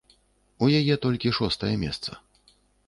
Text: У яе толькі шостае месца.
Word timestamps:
У 0.63 0.69
яе 0.79 0.95
толькі 1.05 1.35
шостае 1.41 1.73
месца. 1.87 2.21